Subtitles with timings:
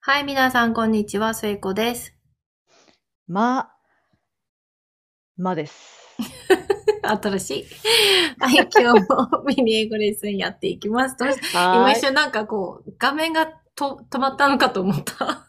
[0.00, 1.34] はい、皆さん、こんにちは。
[1.34, 2.14] スイコです。
[3.28, 3.68] ま、
[5.36, 6.16] まです。
[7.04, 7.66] 新しい。
[8.40, 11.16] はい、今日もミニ英語レッスンやっていきます。
[11.18, 11.92] どうし今。
[11.92, 15.44] 一瞬なんかこう、画面がと止まったのかと思った。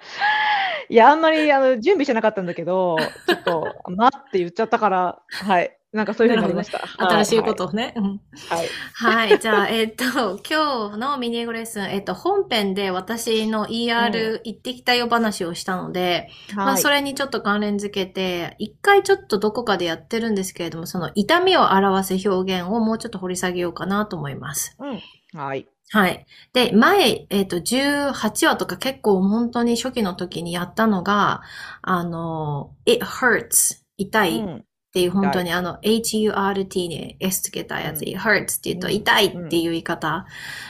[0.88, 5.78] いや、あんまりあの準備してなかったんだけど、ちょっと、まって言っちゃったから、はい。
[5.92, 6.82] なんかそういうふうになりました。
[6.96, 7.92] 新しいことをね。
[7.96, 8.68] うんはい。
[8.94, 9.38] はい。
[9.38, 10.04] じゃあ、えっと、
[10.48, 16.82] 今日のミニ英語レッスン、えっと、本編で私の ER 行ってきたよ話をしたので、まあ、はい。
[16.82, 24.74] それにちょっと関連づけて、一回ちょっとどこかでやってるんですけれども、その痛みを表す表現をもうちょっと掘り下げようかなと思います。
[24.78, 25.38] うん。
[25.38, 25.68] はい。
[25.90, 26.24] はい。
[26.54, 31.42] で、前、えっ、と、18話とか結構本当に初期の時にやったのが、
[31.82, 34.64] あの、it hurts 痛いっうん。
[34.92, 40.26] ていう本当にあの、hurt に s つけたやつ、うん it hurts って言うとうん痛いっていう言い方。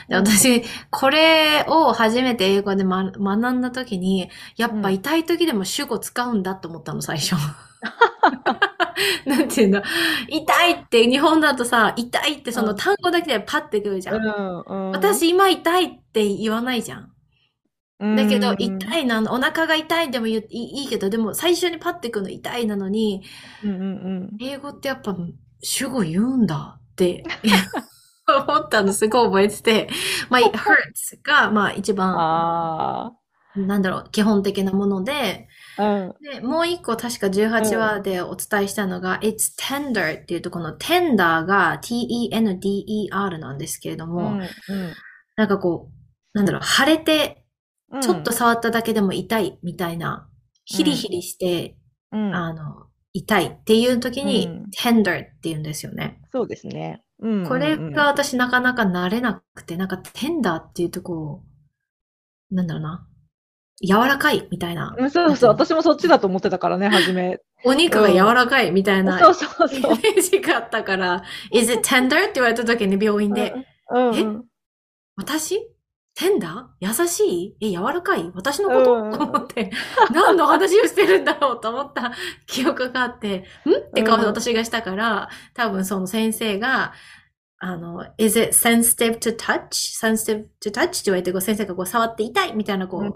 [0.09, 7.35] でうん私、これを初めて英語で、ま、学んだ時に、やっぱうん痛い時でも主語使うんだと思ったの、最初。
[9.25, 9.81] なんていうの？
[10.29, 14.17] 痛いって日本だとさ、痛いってその単語だけでパッてくるじゃん。
[14.17, 14.91] うん。
[14.91, 17.12] 私今痛いって言わないじゃん。
[18.03, 18.55] うん、だけど、うん。
[18.59, 23.23] 痛いな、お腹が痛いでもいいけど、でも最初にパッてくるの痛いなのに、
[23.63, 25.15] うんうん英語ってやっぱ
[25.61, 27.23] 主語言うんだって。
[28.27, 28.93] 思ったの。
[28.93, 29.89] すごい覚えてて、
[30.29, 31.95] まあ、it hurts が、まあ一うん。
[31.95, 33.11] 番、あ
[33.55, 35.83] なんだろう、基本的なもので、あ。
[35.83, 36.13] うん。
[36.21, 44.39] で、もう一個確か18話でお伝えしたのが、it's tender っていうとこの tender が t-e-n-d-e-r なんですけれども、
[45.35, 45.89] なんかこ
[46.33, 47.42] う、なんだろう、腫れて、
[47.93, 48.01] うん。
[48.01, 50.27] ちょっと触っただけでも痛いみたいな、
[50.65, 51.77] ヒリヒリして、
[52.11, 56.19] うん、あの、痛いっていう時に、うん tender って言うんですよね。
[56.31, 57.03] そうですね。
[57.19, 57.47] うん。
[57.47, 61.43] これうんが私なかなか慣れなくて、なんか tender っていうとこ
[62.51, 63.07] う、なんだろうな、
[63.85, 64.95] 柔らかいみたいな。
[64.97, 65.49] うん、そうそう。
[65.51, 67.39] 私もそっちだと思ってたからね、初め。
[67.65, 69.79] お肉が柔らかいみたいなそうそうそう。
[69.79, 72.07] イメージがあったから、is it tender?
[72.07, 73.53] って言われた時に病院で、
[73.89, 74.15] うん、うん。
[74.15, 74.25] え？
[75.15, 75.59] 私？
[76.15, 77.57] テンダー優しい？
[77.59, 78.31] え、柔らかい？
[78.35, 79.11] 私のこと、うん。
[79.11, 79.71] と思って、
[80.11, 82.13] 何の話をしてるんだろうと思った。
[82.45, 83.41] 記憶があって、ん？
[83.41, 86.93] って顔で私がしたから、多分その先生が、
[87.57, 90.85] あの、is it sensitive to touch?sensitive to touch?
[90.85, 92.55] って言われて、こう先生がこう触って痛い？
[92.55, 93.13] みたいなこう、うん。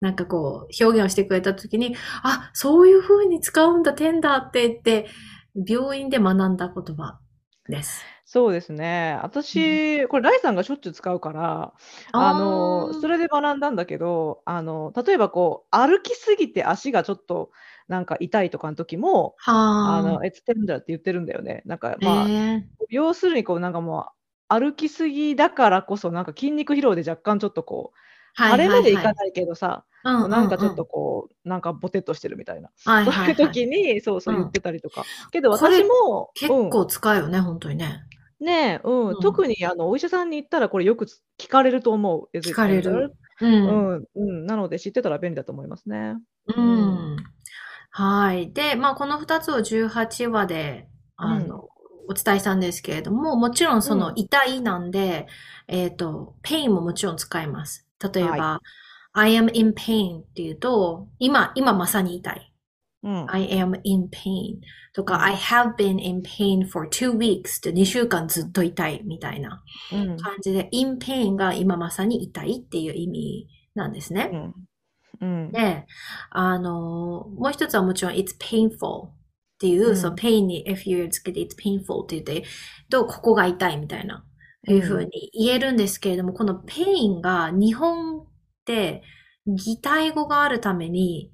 [0.00, 5.06] なんかこう、表現をしてくれた時に、あ、そういう風に使うんだ、テンダーって言って、
[5.54, 7.20] 病院で学んだ言葉
[7.68, 8.02] です。
[8.32, 9.18] そうですね。
[9.22, 11.74] 私、これ、ライさんがしょっちゅう使うから、
[12.12, 17.50] ああの、ーそれで学んだんだけど、あの、例えばこう、歩きすぎて足がちょっと、
[17.88, 19.98] なんか痛いとかの時も、はあ。
[19.98, 21.60] あの、it's tender って言ってるんだよね。
[21.66, 24.08] なんか、まあ、えー要するにこう、なんかも
[24.48, 29.92] う、歩きすぎだからこそ、なんか筋肉疲労で若干ちょっとこう、腫れまでいかないけどさ、うん
[30.30, 32.70] なんかちょっとこう、なんかボテっとしてるみたいな。
[32.84, 35.04] はいそういうはいはい時に、そうそううん言ってたりとか。
[35.30, 38.02] けどこれ私も、結構使うよね、本当にね。
[38.42, 42.38] ねえ、うん、うん特にあのお医者さんに行ったらこれよくつ聞かれると思う。
[42.38, 43.14] 聞かれる。
[43.40, 43.46] う。
[43.46, 46.16] うんん、うん、なので知ってたら便利だと思いますね。
[46.56, 47.16] うん。
[47.90, 48.52] はい。
[48.52, 51.68] で、まあ、この2つを18話で、あの、
[52.08, 55.26] お伝えしたんですけれども、もちろんそのうん痛いなんで、
[55.68, 57.86] えっと、pain ももちろん使います。
[58.12, 58.60] 例えば、は
[59.12, 62.51] I am in pain っていうと、今、今まさに痛い。
[63.04, 64.60] うん、I am in pain
[64.94, 65.22] とか、うん。
[65.22, 69.62] I have been in pain for two weeks って2週間ずっと痛いみたいな。
[69.92, 74.54] うん、感じで、in pain が今まさに痛いっていう意味なんですね。
[75.20, 75.86] うん、うん、で、
[76.30, 79.12] あの、もう一つはもちろん it's painful っ
[79.58, 79.96] ていう、うん。
[79.96, 82.44] そう pain に fu つけて it's painful って言って、
[82.88, 84.24] と、ここが痛いみたいな、
[84.68, 88.26] いうふうに言えるんですけれども、この pain が日本っ
[88.64, 89.02] て
[89.46, 91.32] 擬態語があるために、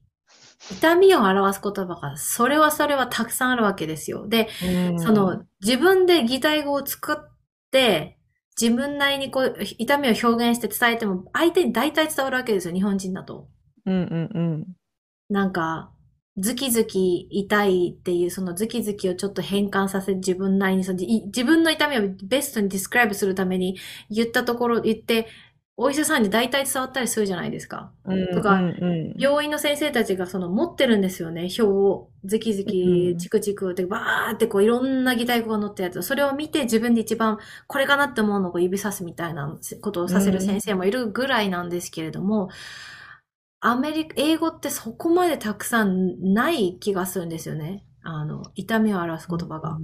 [0.71, 4.29] 痛みを表す言葉が、それはそれはたくさんあるわけですよ。
[4.29, 4.49] で、
[4.91, 7.37] うんその、自分で擬態語を作っ
[7.71, 8.19] て、
[8.61, 13.49] 自分なりにこう、痛みを表現して伝えても、相手に大体伝わるわけですよ、日本人だと。
[13.87, 14.67] うん、うん、うん、
[15.31, 15.93] なんか、
[16.41, 23.77] ズキズキ痛いっていう、そのズキズキをちょっと変換させ、自分なりにその、い自分の痛みをベストにディスクライブするために
[24.11, 25.27] 言ったところ、言って、
[25.81, 27.93] お医者さんに大体伝わったりするじゃないですか。
[28.05, 32.11] うん、とかうん、うん、病院の先生たちがその持ってるんですよね、表を。
[32.25, 36.03] ズキズうキ、んチクチクってバーってこういろんな擬態語が載ったやつ。
[36.03, 37.39] それを見て自分で一番
[37.69, 42.49] これかなって思うのを指さすみたいなことをさせる先生もいるぐらいなんですけれども、
[43.61, 47.85] アメリカ、英語ってそこまでたくさんない気がするんですよね。
[48.11, 49.77] あの、痛みを表す言葉が。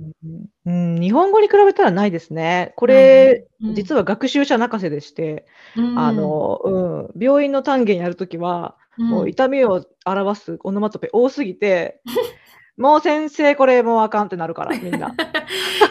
[0.64, 2.72] うん、日本語に比べたらないですね。
[2.76, 6.78] これ、うん実は学習者泣かせでして、うんあ、の、う
[7.18, 12.00] ん、病院の単元やるときは、もう痛みを表すオノマトペ多すぎて、
[12.76, 15.14] もう先生これもうあかんってなるから、みんな。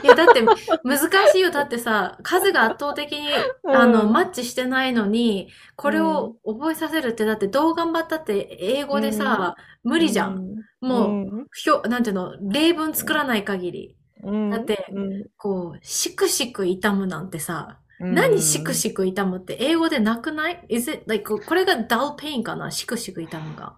[0.03, 0.41] いや、だって
[0.83, 0.99] 難
[1.31, 1.51] しいよ。
[1.51, 3.27] だってさ、数が圧倒的に、
[3.67, 10.55] あの、うんマッチしてないのに、これを覚えさせるって、だってどう頑張ったって英語でさ、無理じゃん。
[10.81, 13.97] もう、うんひょ、なんていうの、例文作らない限り。
[14.23, 22.71] うんだってうんこう、しくしく痛むなんてさ、うん何しくしく痛むって英語でなくない ?Is it, like, これが dull pain かな？
[22.71, 23.77] しくしく痛むが。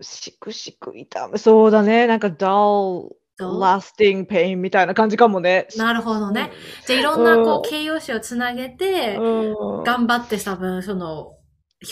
[0.00, 1.36] しくしく痛む。
[1.36, 2.06] そうだね。
[2.06, 3.08] なんか dull,
[3.40, 5.66] dull？lasting pain みたいな感じかもね。
[5.76, 6.50] なるほどね。
[6.86, 11.32] じゃあいろんなこう形容詞をつなげて、うん頑張って多分その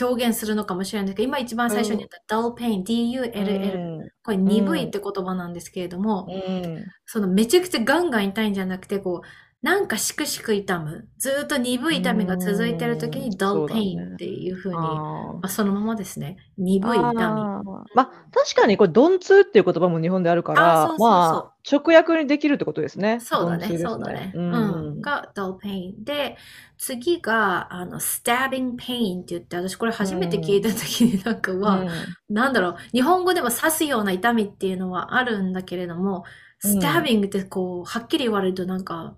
[0.00, 4.12] 表現するのかもしれないけど、今一番最初に言った dull pain、D-U-L-L。
[4.22, 9.26] これ鈍いって言葉なんですけれども、うんそのめちゃくちゃガンガン痛いんじゃなくて、こう、
[9.62, 11.08] なんかしくしく痛む。
[11.18, 16.36] ずーっと鈍い痛みが続いてる時にうん dull pain っていう風に、あーまあ、そのままですね。
[16.58, 17.48] 鈍い痛み。
[17.94, 23.18] まあ、確かにこれ、鈍痛っていう言葉も日本であるから、あそうそうそうまあ、直訳にできるってことですね。
[23.20, 24.32] そうだね、鈍痛ですそうだね。
[24.34, 24.98] ううん。
[24.98, 25.00] ん。
[25.00, 26.04] が dull pain。
[26.04, 26.36] で、
[26.78, 31.84] 次が、あの、stabbing pain って言って、私これ初めて聞いた時になんかは、
[32.28, 36.22] なんだろう、日本語でも刺すような痛みっていうのはあるんだけれども、うん
[36.60, 39.16] スタービングってこう、はっきり言われるとなんか、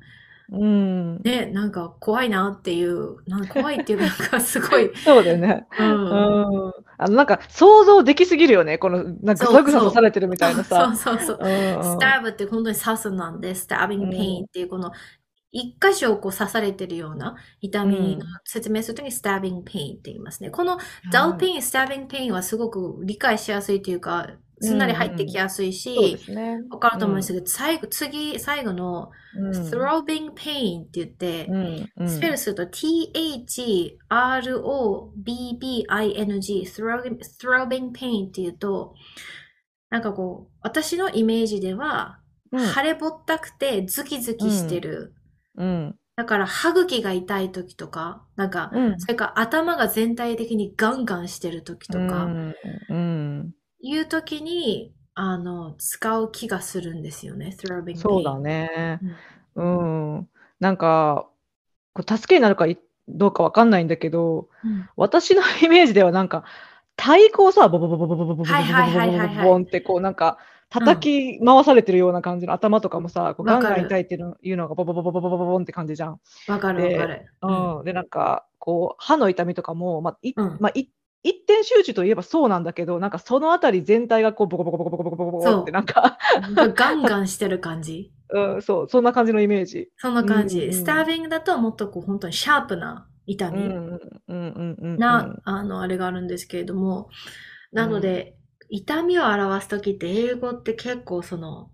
[0.52, 0.62] うん。
[0.62, 5.67] うんね、なんか怖いなっていう、なんか怖いっていうか、なんかすごい、 そうだよね。
[5.79, 5.82] う。
[5.82, 5.91] うん
[6.69, 6.73] ん。
[6.99, 8.79] あの、なんか、想像できすぎるよね。
[8.79, 10.93] この、なんか、そうぐさぐされてるみたいなさ。
[10.94, 11.38] そうそうそう。
[11.41, 14.93] うんスターブって本当に刺すなんで、スタービングペインっていうこの、
[15.52, 20.50] 一箇所をこう刺されてるような痛みの説明するときに stabbing pain って言いますね。
[20.50, 20.79] この
[21.11, 24.29] dull pain、stabbing pain はすごく理解しやすいというか、
[24.61, 26.19] すんなり入ってきやすいし。
[26.71, 29.51] わかると思うんですけど、最後、次、最後の、うん。
[29.53, 31.89] throbbing pain って言って、うん。
[31.97, 32.09] うん。
[32.09, 33.97] スペルすると t-h-r-o-b-b-i-n-g
[36.67, 38.95] throbbing, pain っていうと、
[39.89, 42.21] なんかこう、私のイメージでは、うん
[42.53, 45.15] 腫れぼったくてズキズキしてる。
[45.57, 45.95] うん。
[46.17, 49.01] だから歯茎が痛い時とか、なんか、うん。
[49.01, 52.29] それから頭が全体的にガンガンしてる時とか。
[53.81, 57.97] いう時に、あの、使う気がするんですよね、throbbing pain。
[57.97, 59.00] そうだね。
[59.55, 60.17] うん。
[60.17, 60.29] うん。
[60.61, 61.29] なんか、
[61.93, 62.79] こう助けになるかい
[63.09, 66.44] どうかわかんないんだけど、うん私のイメージではなんか、
[66.97, 70.38] 太鼓をさ、ボボボボボボボボボボボボボはいはいはいはいはいボボボンってこうなんか、
[70.69, 76.21] 叩き回されてるような感じの頭とかもさ、こうガンガン痛いっていうのいうのがボボボボボボボボボンって感じじゃん。
[76.47, 77.26] わかるわかる。
[77.43, 77.85] うん。
[77.85, 80.88] で、なんか、こう、歯の痛みとかも、まあ、いうんまあ、い
[81.22, 86.19] 一点集中といえばそうなんだけど、なんかそのあたり全体がこうボコボコボコボコボコボコってなんか、
[86.58, 88.12] うんガンガンしてる感じ。
[88.32, 89.90] うん、そう、そんな感じのイメージ。
[89.96, 90.58] そんな感じ。
[90.58, 94.99] うんうんスタービングだともっとこう本当にシャープな痛みうんうんうんうんうん。
[94.99, 97.11] な、あの、あれがあるんですけれども、
[97.73, 98.37] なので、
[98.69, 101.70] 痛みを表すときって英語って結構その、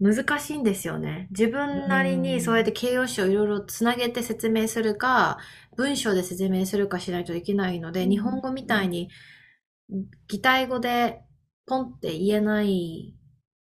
[0.00, 1.28] 難しいんですよね。
[1.30, 5.38] 自分なりうんにそうやって形容詞をいろいろつなげて説明するか、
[5.76, 9.08] 文章で説明するかしないとできないので、うん日本語みたいに
[10.28, 11.22] 擬態語で
[11.66, 13.14] ポンって言えない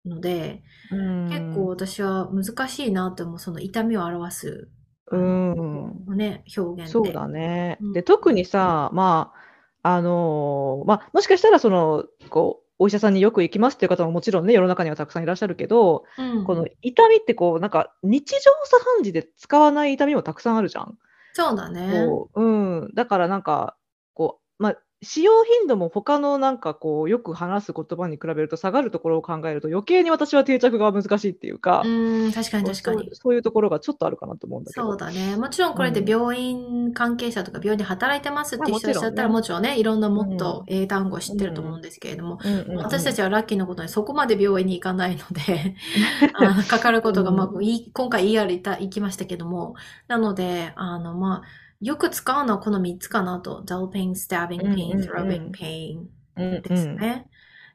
[0.05, 4.69] ので、うん結構、私は難しいなと思う、その痛みを表す、
[5.11, 6.87] うん、ね、表現で。
[6.87, 7.93] そうだねうん。
[7.93, 9.33] で、特にさ、ま
[9.81, 20.97] あ、あのーまあ、もしかしたら、その、こう、お医者さんによく行きますっていう方ももちろんね、世の中にはたくさんいらっしゃるけど、うんこの痛みってこう、なんか、日常茶飯事で使わない痛みもたくさんあるじゃん。
[21.31, 22.05] そうだね。
[22.05, 22.91] こう、うん。
[22.93, 23.77] だからなんか、
[24.13, 33.09] こう、まあ、使用頻度も他のなんかこう、よく話す言葉に比べると下がるところを考えると余計に私は定着が難しいっていうか、うん、確かに確かに。
[33.13, 34.87] そういうところがちょっとあるかなと思うんだけど。
[34.87, 35.35] そうだね。
[35.35, 45.75] もちろんこれでうん病院関係者とか病院で働いてますってまあ人たちだったらももちろんね、いろんなもっと英単語知ってると思うんですけれども、うんうんうん私たちはラッキーなことにそこまで病院に行かないので、
[46.33, 49.75] あのかかることが、まあ今回 ER 行きましたけども、
[50.07, 53.63] なので、あの、まあ、よく使うのはこの3つかなと。
[53.65, 56.05] dull pain, stabbing うん pain, throbbing pain
[56.37, 57.27] うんですうんね。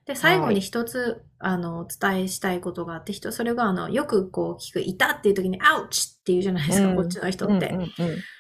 [0.07, 7.79] で、最後はいに一つ、あの、お伝えしたいことがあって、人、それが、あの、よくこう聞く、いたっていう時に、アウチって言うじゃないですか、うんこっちの人って。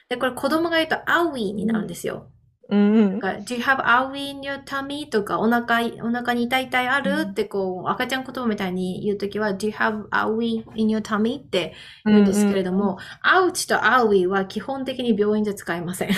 [0.09, 2.31] で、これ子供が言うと、アウィーになるんですよ。
[2.71, 5.09] うんうんだから Do you have awi in your tummy?
[5.09, 11.41] とか、お腹い、お腹に痛い痛いある、うんってこう、赤ちゃん言葉みたいに言うときは、Do you have awi in your tummy?
[11.41, 11.73] って
[12.05, 16.11] 言うんですけれども、アウチとアウィは基本的に病院で使いません。
[16.13, 16.15] 子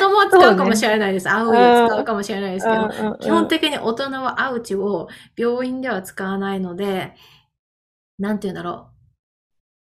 [0.00, 1.28] 供は使うかもしれないです。
[1.28, 7.14] アウイを使うかもしれないですけど、基本的に大人はアウチを病院では使わないので、
[8.18, 8.95] なんて言うんだろう。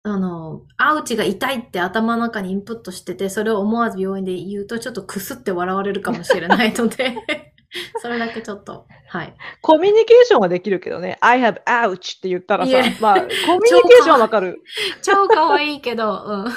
[0.08, 7.54] あの、アウチが痛いって頭の中にインプットしてて、それを思わず病院で言うとちょっとクスって笑われるかもしれないので、
[8.02, 9.36] それだけちょっと、はい。
[9.62, 12.72] コミュニケーションはできるけどね、I have ouch って言ったらさ
[13.02, 14.62] まあ、 コミュニケーションはわかる。
[15.02, 16.44] 超可愛いけど、うん。
[16.48, 16.50] 本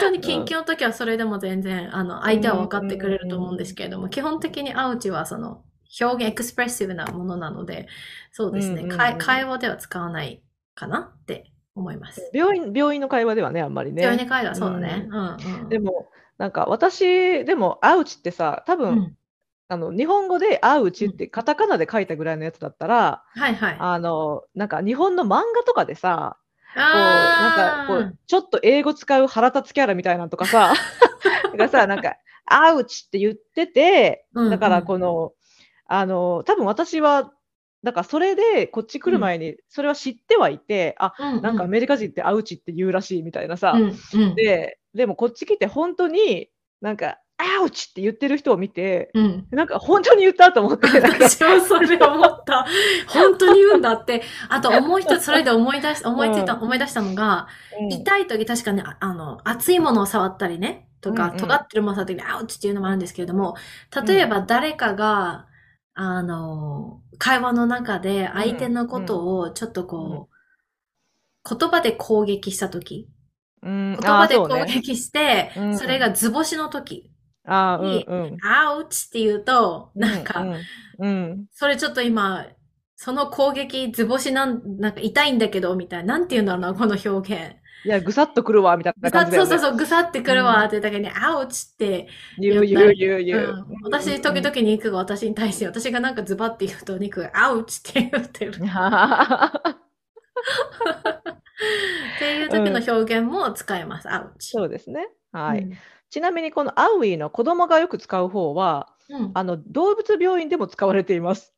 [0.00, 5.62] 当に緊急の時はそれでも全然、あの、相手は分かってくれると思うんですけれども、基本的にアウチはその、
[6.00, 7.88] 表現、エクスプレッシブなものなので、
[8.30, 8.84] そうですね、
[9.18, 10.42] 会話では使わない
[10.74, 12.30] かなって思います。
[12.34, 14.02] 病院、病院の会話ではね、あんまりね。
[14.02, 15.06] 病院で会話はそうだね。
[15.08, 15.68] うんうん。
[15.68, 19.16] でも、なんか私、でも、アウチってさ、多分、うん
[19.72, 23.76] あの、日本語でアウチってカタカナで書いたぐらいのやつだったら、はいはい。
[23.78, 26.36] あの、なんか日本の漫画とかでさ、
[26.74, 30.74] こう、あなんかこう、ちょっと英語使う腹立つキャラみたいなのとかさ、
[31.56, 35.32] がさ、なんか、アウチって言ってて、うんうんだからこの、
[35.86, 37.32] あの、多分私は、
[37.82, 41.42] だからそれでこっち来る前に、それは知ってはいて、あ、うんうん。
[41.42, 44.34] なんかアメリカ人ってアウチって言うらしいみたいなさ、うんうん。
[44.34, 46.48] で、でもこっち来て本当に
[46.80, 49.46] なんか、アウチって言ってる人を見て、うん。
[49.50, 52.66] なんか本当に言ったと思って、 私もそれ思った。
[53.08, 54.22] 本当に言うんだって。
[54.48, 56.62] あと、もう一つ、それで思い出し、思いついた、うん。
[56.62, 57.48] 思い出したのが、
[57.80, 57.92] うん。
[57.92, 61.36] 痛い時確かに、ああの、熱いものを触ったりね、とか、うんうん。
[61.38, 63.56] 尖ってるものを触った時に、アウチっていうのもあるんですけれども、
[64.06, 65.46] 例えば誰かが、
[65.94, 73.08] あの、会話の中で相手のことをちょっとこう、言葉で攻撃した時、
[73.62, 77.10] うん、言葉で攻撃して、うんそれが図星の時
[77.44, 78.38] あーにうんうん。
[78.46, 80.66] アウチって言うと、なんか、うん
[80.98, 82.46] うん、それちょっと今、
[82.96, 86.18] その攻撃、図星なん、なんか痛いんだけど、みたいな。
[86.18, 87.56] なんて言うんだろうな、この表現。
[87.84, 89.38] いや、ぐさっとくるわ、みたいな感じね。
[89.38, 92.08] そうそうそう、ぐさってくるわって言った時に、アウチって、
[92.38, 93.66] 言う言う言う言う。
[93.68, 98.52] うん私、時々肉が私に対して、私がなんかズバって言うと、肉がアウチって 言ってる。
[98.56, 98.58] っ
[102.18, 104.50] ていう時の表現も使えます、アウチ。
[104.50, 105.08] そうですね。
[105.32, 105.60] はい。
[105.60, 105.72] うん
[106.12, 109.30] ちなみにこのアウィーの子供がよく使う方は、うん。
[109.32, 111.54] あの動物病院でも使われています。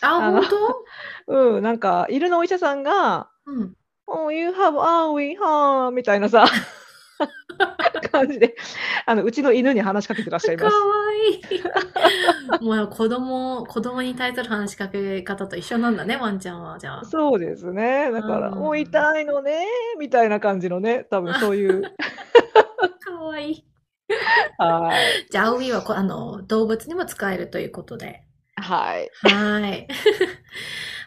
[0.00, 0.50] あ、あの本
[1.26, 1.26] 当？
[1.56, 3.74] うん、なんか犬のお医者さんが、うん。
[4.06, 6.46] Oh, you have はーみたいなさ、
[8.12, 8.54] 感じで、
[9.04, 11.54] あのうちの犬に話しかけてらっしゃいかわます。
[11.54, 11.56] い
[12.60, 12.62] い。
[12.64, 16.78] もう子供、子供に対する話しかけ方と一緒なんだね、ワンちゃんは。
[16.78, 17.04] じゃあ。
[17.04, 18.10] そうですね。
[18.12, 19.66] だから、うんもう痛いのね、
[19.98, 21.82] みたいな感じのね、多分そういう。
[23.00, 23.64] かわいい。
[24.58, 25.26] はい。
[25.30, 28.22] じゃあ、アウィーはこあの動物にも使えるということで。
[28.56, 29.10] はい。
[29.22, 29.88] はい。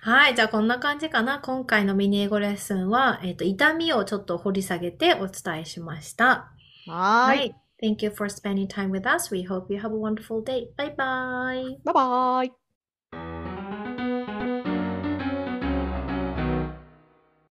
[0.02, 0.36] はい。
[0.36, 1.40] じゃあ、こんな感じかな。
[1.40, 6.52] 今回のミニ英語レッスンは、えっ、と、痛みをちょっと掘り下げてお伝えしました。
[6.88, 7.26] は。
[7.26, 7.54] はいい。
[7.82, 9.34] Thank you for spending time with us.
[9.34, 10.68] We hope you have a wonderful day.
[10.78, 11.78] Bye bye.
[11.84, 12.59] バイバイ。